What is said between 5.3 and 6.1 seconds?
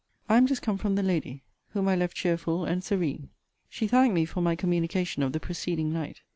the preceding